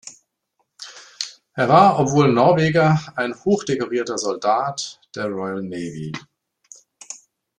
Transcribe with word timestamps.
Er 1.53 1.69
war, 1.69 1.99
obwohl 1.99 2.33
Norweger, 2.33 2.99
ein 3.17 3.35
hochdekorierter 3.45 4.17
Soldat 4.17 4.99
der 5.15 5.27
Royal 5.27 5.61
Navy. 5.61 6.11